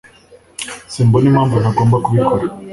[0.93, 2.43] Simbona impamvu ntagomba kubikora.